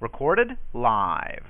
Recorded 0.00 0.56
live. 0.72 1.44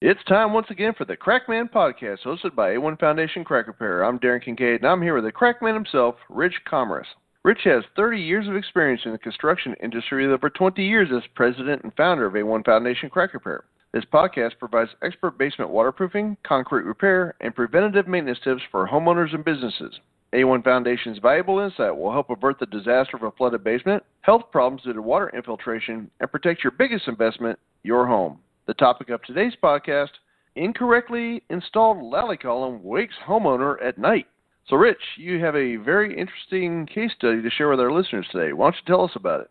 It's 0.00 0.22
time 0.28 0.52
once 0.52 0.68
again 0.70 0.92
for 0.96 1.04
the 1.04 1.16
Crackman 1.16 1.68
Podcast, 1.68 2.18
hosted 2.24 2.54
by 2.54 2.70
A1 2.70 3.00
Foundation 3.00 3.42
Crack 3.42 3.66
Repair. 3.66 4.04
I'm 4.04 4.20
Darren 4.20 4.40
Kincaid, 4.40 4.82
and 4.82 4.86
I'm 4.86 5.02
here 5.02 5.16
with 5.16 5.24
the 5.24 5.32
Crackman 5.32 5.74
himself, 5.74 6.14
Rich 6.28 6.54
Commerce. 6.64 7.08
Rich 7.42 7.62
has 7.64 7.82
30 7.96 8.20
years 8.20 8.46
of 8.46 8.54
experience 8.54 9.02
in 9.04 9.10
the 9.10 9.18
construction 9.18 9.74
industry 9.82 10.24
with 10.28 10.34
over 10.34 10.48
20 10.48 10.80
years 10.80 11.08
as 11.12 11.28
president 11.34 11.82
and 11.82 11.92
founder 11.96 12.26
of 12.26 12.34
A1 12.34 12.64
Foundation 12.64 13.10
Crack 13.10 13.34
Repair. 13.34 13.64
This 13.92 14.04
podcast 14.04 14.60
provides 14.60 14.90
expert 15.02 15.36
basement 15.36 15.72
waterproofing, 15.72 16.36
concrete 16.46 16.84
repair, 16.84 17.34
and 17.40 17.52
preventative 17.52 18.06
maintenance 18.06 18.38
tips 18.44 18.62
for 18.70 18.86
homeowners 18.86 19.34
and 19.34 19.44
businesses. 19.44 19.98
A1 20.32 20.64
Foundation's 20.64 21.18
valuable 21.18 21.60
insight 21.60 21.96
will 21.96 22.12
help 22.12 22.30
avert 22.30 22.58
the 22.58 22.66
disaster 22.66 23.16
of 23.16 23.22
a 23.22 23.30
flooded 23.32 23.62
basement, 23.62 24.02
health 24.22 24.42
problems 24.50 24.82
due 24.82 24.92
to 24.92 25.02
water 25.02 25.30
infiltration, 25.34 26.10
and 26.20 26.32
protect 26.32 26.64
your 26.64 26.72
biggest 26.72 27.08
investment, 27.08 27.58
your 27.84 28.06
home. 28.06 28.38
The 28.66 28.74
topic 28.74 29.10
of 29.10 29.22
today's 29.22 29.54
podcast 29.62 30.10
incorrectly 30.56 31.42
installed 31.50 32.02
lally 32.02 32.36
column 32.36 32.82
wakes 32.82 33.14
homeowner 33.26 33.76
at 33.82 33.98
night. 33.98 34.26
So, 34.68 34.76
Rich, 34.76 34.98
you 35.16 35.42
have 35.44 35.54
a 35.54 35.76
very 35.76 36.18
interesting 36.18 36.86
case 36.86 37.12
study 37.16 37.40
to 37.40 37.50
share 37.50 37.68
with 37.68 37.78
our 37.78 37.92
listeners 37.92 38.26
today. 38.32 38.52
Why 38.52 38.66
don't 38.66 38.74
you 38.74 38.80
tell 38.86 39.04
us 39.04 39.12
about 39.14 39.42
it? 39.42 39.50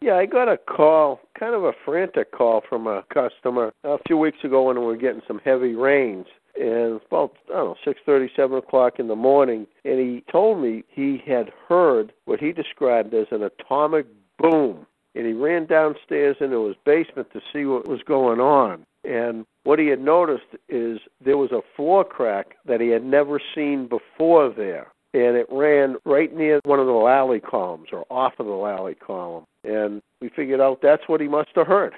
Yeah, 0.00 0.14
I 0.14 0.26
got 0.26 0.48
a 0.48 0.56
call, 0.56 1.20
kind 1.38 1.54
of 1.54 1.62
a 1.62 1.72
frantic 1.84 2.32
call 2.32 2.62
from 2.68 2.88
a 2.88 3.04
customer 3.14 3.72
a 3.84 3.98
few 4.08 4.16
weeks 4.16 4.38
ago 4.42 4.64
when 4.64 4.80
we 4.80 4.84
were 4.84 4.96
getting 4.96 5.22
some 5.28 5.40
heavy 5.44 5.76
rains. 5.76 6.26
And 6.60 7.00
about 7.06 7.32
I 7.48 7.54
don't 7.54 7.68
know 7.68 7.76
six 7.84 8.00
thirty, 8.04 8.30
seven 8.36 8.58
o'clock 8.58 8.98
in 8.98 9.08
the 9.08 9.16
morning, 9.16 9.66
and 9.84 9.98
he 9.98 10.22
told 10.30 10.62
me 10.62 10.84
he 10.88 11.22
had 11.26 11.50
heard 11.68 12.12
what 12.26 12.40
he 12.40 12.52
described 12.52 13.14
as 13.14 13.26
an 13.30 13.42
atomic 13.42 14.06
boom 14.38 14.86
and 15.14 15.26
he 15.26 15.32
ran 15.32 15.66
downstairs 15.66 16.36
into 16.40 16.66
his 16.66 16.76
basement 16.84 17.28
to 17.32 17.40
see 17.52 17.64
what 17.64 17.88
was 17.88 18.00
going 18.02 18.40
on. 18.40 18.86
And 19.04 19.44
what 19.64 19.78
he 19.78 19.88
had 19.88 20.00
noticed 20.00 20.56
is 20.68 21.00
there 21.24 21.36
was 21.36 21.52
a 21.52 21.60
floor 21.76 22.04
crack 22.04 22.56
that 22.66 22.80
he 22.80 22.88
had 22.88 23.04
never 23.04 23.40
seen 23.54 23.88
before 23.88 24.50
there. 24.50 24.88
And 25.14 25.36
it 25.36 25.46
ran 25.50 25.96
right 26.06 26.34
near 26.34 26.60
one 26.64 26.78
of 26.78 26.86
the 26.86 26.92
lally 26.92 27.40
columns 27.40 27.88
or 27.92 28.06
off 28.08 28.32
of 28.38 28.46
the 28.46 28.52
lally 28.52 28.94
column. 28.94 29.44
And 29.64 30.00
we 30.20 30.30
figured 30.30 30.60
out 30.60 30.80
that's 30.82 31.02
what 31.06 31.20
he 31.20 31.28
must 31.28 31.50
have 31.56 31.66
heard. 31.66 31.92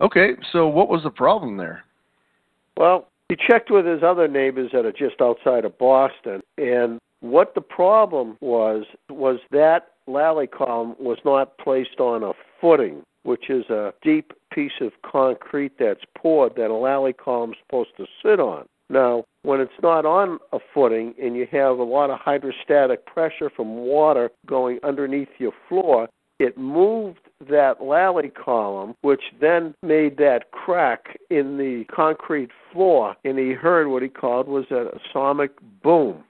Okay, 0.00 0.32
so 0.52 0.68
what 0.68 0.88
was 0.88 1.02
the 1.02 1.10
problem 1.10 1.56
there? 1.56 1.84
Well, 2.76 3.08
he 3.32 3.36
checked 3.50 3.70
with 3.70 3.86
his 3.86 4.02
other 4.02 4.28
neighbors 4.28 4.72
that 4.74 4.84
are 4.84 4.92
just 4.92 5.22
outside 5.22 5.64
of 5.64 5.78
Boston, 5.78 6.42
and 6.58 6.98
what 7.20 7.54
the 7.54 7.62
problem 7.62 8.36
was 8.42 8.84
was 9.08 9.38
that 9.50 9.92
lally 10.06 10.46
column 10.46 10.94
was 10.98 11.16
not 11.24 11.56
placed 11.56 11.98
on 11.98 12.22
a 12.22 12.32
footing, 12.60 13.02
which 13.22 13.48
is 13.48 13.64
a 13.70 13.94
deep 14.02 14.34
piece 14.52 14.82
of 14.82 14.92
concrete 15.10 15.72
that's 15.78 16.04
poured 16.14 16.56
that 16.56 16.70
a 16.70 16.74
lally 16.74 17.14
column 17.14 17.52
is 17.52 17.56
supposed 17.66 17.96
to 17.96 18.04
sit 18.22 18.38
on. 18.38 18.66
Now, 18.90 19.24
when 19.44 19.62
it's 19.62 19.72
not 19.82 20.04
on 20.04 20.38
a 20.52 20.58
footing 20.74 21.14
and 21.18 21.34
you 21.34 21.46
have 21.52 21.78
a 21.78 21.84
lot 21.84 22.10
of 22.10 22.18
hydrostatic 22.18 23.06
pressure 23.06 23.48
from 23.48 23.76
water 23.76 24.30
going 24.44 24.78
underneath 24.82 25.30
your 25.38 25.52
floor, 25.70 26.06
it 26.38 26.58
moved 26.58 27.20
that 27.48 27.82
lally 27.82 28.30
column, 28.30 28.94
which 29.02 29.22
then 29.40 29.74
made 29.82 30.16
that 30.18 30.50
crack 30.52 31.18
in 31.30 31.58
the 31.58 31.84
concrete 31.94 32.50
floor, 32.72 33.14
and 33.24 33.38
he 33.38 33.52
heard 33.52 33.88
what 33.88 34.02
he 34.02 34.08
called 34.08 34.48
was 34.48 34.66
an 34.70 34.88
atomic 35.10 35.52
boom. 35.82 36.24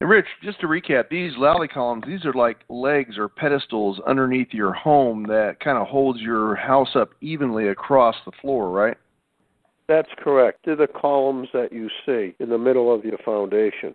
And 0.00 0.08
Rich, 0.08 0.26
just 0.42 0.60
to 0.60 0.66
recap, 0.66 1.10
these 1.10 1.32
lally 1.36 1.68
columns, 1.68 2.04
these 2.06 2.24
are 2.24 2.32
like 2.32 2.58
legs 2.70 3.18
or 3.18 3.28
pedestals 3.28 4.00
underneath 4.06 4.48
your 4.52 4.72
home 4.72 5.24
that 5.24 5.60
kind 5.60 5.76
of 5.76 5.86
holds 5.86 6.20
your 6.20 6.56
house 6.56 6.96
up 6.96 7.10
evenly 7.20 7.68
across 7.68 8.16
the 8.24 8.32
floor, 8.40 8.70
right? 8.70 8.96
That's 9.88 10.08
correct. 10.18 10.60
They're 10.64 10.76
the 10.76 10.86
columns 10.86 11.48
that 11.52 11.72
you 11.72 11.88
see 12.06 12.34
in 12.38 12.48
the 12.48 12.56
middle 12.56 12.94
of 12.94 13.04
your 13.04 13.18
foundation. 13.18 13.94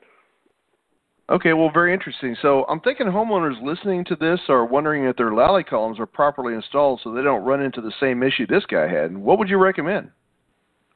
Okay, 1.28 1.54
well, 1.54 1.72
very 1.74 1.92
interesting. 1.92 2.36
So 2.42 2.66
I'm 2.70 2.80
thinking 2.82 3.08
homeowners 3.08 3.62
listening 3.64 4.06
to 4.06 4.16
this 4.16 4.40
are 4.48 4.64
wondering 4.64 5.06
if 5.06 5.16
their 5.16 5.34
lally 5.34 5.64
columns 5.64 6.00
are 6.00 6.06
properly 6.06 6.54
installed 6.54 7.02
so 7.04 7.12
they 7.12 7.24
don't 7.24 7.44
run 7.44 7.64
into 7.64 7.82
the 7.82 7.94
same 8.00 8.22
issue 8.22 8.46
this 8.46 8.66
guy 8.68 8.88
had. 8.88 9.18
What 9.18 9.40
would 9.40 9.50
you 9.50 9.58
recommend? 9.58 10.12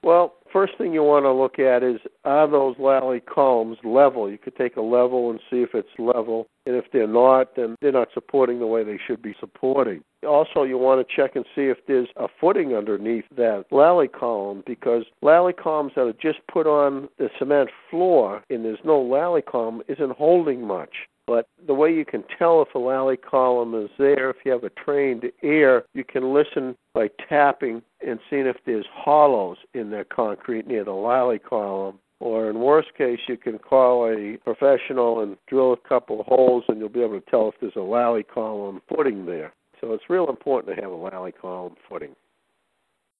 Well, 0.01 0.35
first 0.51 0.77
thing 0.77 0.93
you 0.93 1.03
want 1.03 1.25
to 1.25 1.31
look 1.31 1.59
at 1.59 1.83
is 1.83 1.99
are 2.23 2.49
those 2.49 2.75
lally 2.79 3.19
columns 3.19 3.77
level? 3.83 4.29
You 4.31 4.37
could 4.37 4.55
take 4.55 4.77
a 4.77 4.81
level 4.81 5.29
and 5.29 5.39
see 5.49 5.57
if 5.61 5.69
it's 5.73 5.89
level, 5.97 6.47
and 6.65 6.75
if 6.75 6.85
they're 6.93 7.07
not, 7.07 7.55
then 7.55 7.75
they're 7.81 7.91
not 7.91 8.07
supporting 8.13 8.59
the 8.59 8.67
way 8.67 8.83
they 8.83 8.99
should 9.05 9.21
be 9.21 9.35
supporting. 9.39 10.01
Also, 10.27 10.63
you 10.63 10.77
want 10.77 11.05
to 11.05 11.15
check 11.15 11.35
and 11.35 11.45
see 11.53 11.63
if 11.63 11.77
there's 11.87 12.09
a 12.15 12.27
footing 12.39 12.75
underneath 12.75 13.25
that 13.35 13.65
lally 13.71 14.07
column 14.07 14.63
because 14.65 15.03
lally 15.21 15.53
columns 15.53 15.93
that 15.95 16.07
are 16.07 16.13
just 16.13 16.39
put 16.51 16.67
on 16.67 17.09
the 17.17 17.29
cement 17.37 17.69
floor 17.89 18.43
and 18.49 18.65
there's 18.65 18.79
no 18.83 19.01
lally 19.01 19.41
column 19.41 19.81
isn't 19.87 20.11
holding 20.11 20.65
much. 20.65 21.07
But 21.29 21.47
the 21.67 21.75
way 21.75 21.93
you 21.93 22.05
can 22.05 22.23
tell 22.39 22.63
if 22.63 22.73
a 22.73 22.79
lally 22.79 23.15
column 23.15 23.75
is 23.75 23.91
there, 23.99 24.31
if 24.31 24.37
you 24.43 24.51
have 24.51 24.63
a 24.63 24.71
trained 24.71 25.25
ear, 25.43 25.85
you 25.93 26.03
can 26.03 26.33
listen 26.33 26.75
by 26.95 27.11
tapping 27.29 27.83
and 28.05 28.19
seeing 28.27 28.47
if 28.47 28.57
there's 28.65 28.87
hollows 28.91 29.57
in 29.75 29.91
the 29.91 30.07
concrete 30.11 30.65
near 30.65 30.83
the 30.83 30.91
lally 30.91 31.37
column. 31.37 31.99
Or 32.19 32.49
in 32.49 32.59
worst 32.59 32.95
case, 32.97 33.19
you 33.27 33.37
can 33.37 33.59
call 33.59 34.07
a 34.11 34.37
professional 34.37 35.19
and 35.21 35.37
drill 35.47 35.73
a 35.73 35.77
couple 35.77 36.19
of 36.19 36.25
holes, 36.25 36.63
and 36.67 36.79
you'll 36.79 36.89
be 36.89 37.03
able 37.03 37.21
to 37.21 37.29
tell 37.29 37.49
if 37.49 37.55
there's 37.61 37.75
a 37.75 37.81
lally 37.81 38.23
column 38.23 38.81
footing 38.89 39.27
there. 39.27 39.53
So 39.79 39.93
it's 39.93 40.09
real 40.09 40.29
important 40.29 40.75
to 40.75 40.81
have 40.81 40.91
a 40.91 40.95
lally 40.95 41.31
column 41.31 41.75
footing. 41.87 42.15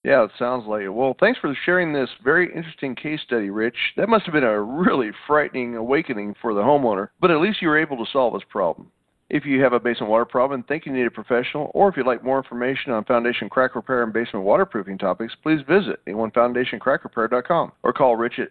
Yeah, 0.03 0.23
it 0.23 0.31
sounds 0.39 0.65
like 0.65 0.83
it. 0.83 0.89
Well, 0.89 1.15
thanks 1.19 1.39
for 1.39 1.53
sharing 1.65 1.91
this 1.91 2.09
very 2.23 2.47
interesting 2.55 2.95
case 2.95 3.19
study, 3.25 3.49
Rich. 3.49 3.75
That 3.97 4.07
must 4.07 4.25
have 4.25 4.33
been 4.33 4.43
a 4.45 4.61
really 4.61 5.11
frightening 5.27 5.75
awakening 5.75 6.35
for 6.41 6.53
the 6.53 6.61
homeowner, 6.61 7.09
but 7.19 7.31
at 7.31 7.41
least 7.41 7.61
you 7.61 7.67
were 7.67 7.77
able 7.77 7.97
to 7.97 8.11
solve 8.11 8.33
his 8.33 8.43
problem. 8.49 8.91
If 9.29 9.45
you 9.45 9.61
have 9.61 9.73
a 9.73 9.79
basement 9.79 10.09
water 10.09 10.25
problem 10.25 10.61
and 10.61 10.67
think 10.67 10.87
you 10.87 10.91
need 10.91 11.05
a 11.05 11.11
professional, 11.11 11.69
or 11.75 11.87
if 11.87 11.95
you'd 11.95 12.07
like 12.07 12.23
more 12.23 12.39
information 12.39 12.91
on 12.93 13.05
foundation 13.05 13.47
crack 13.47 13.75
repair 13.75 14.01
and 14.01 14.11
basement 14.11 14.43
waterproofing 14.43 14.97
topics, 14.97 15.35
please 15.43 15.59
visit 15.67 16.03
a1foundationcrackrepair.com 16.07 17.71
or 17.83 17.93
call 17.93 18.15
Rich 18.15 18.39
at 18.39 18.49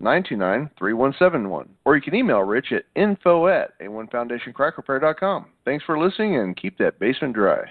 866-929-3171. 0.00 1.68
Or 1.86 1.96
you 1.96 2.02
can 2.02 2.14
email 2.14 2.40
Rich 2.40 2.72
at 2.72 2.84
info 2.94 3.46
at 3.46 3.78
a1foundationcrackrepair.com. 3.80 5.46
Thanks 5.64 5.84
for 5.84 5.98
listening 5.98 6.36
and 6.36 6.54
keep 6.56 6.76
that 6.76 6.98
basement 6.98 7.34
dry. 7.34 7.70